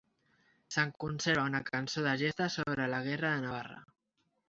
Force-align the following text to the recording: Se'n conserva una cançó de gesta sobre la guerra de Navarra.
Se'n 0.75 0.93
conserva 1.03 1.45
una 1.51 1.63
cançó 1.69 2.07
de 2.09 2.17
gesta 2.25 2.51
sobre 2.57 2.91
la 2.97 3.07
guerra 3.13 3.37
de 3.37 3.49
Navarra. 3.49 3.83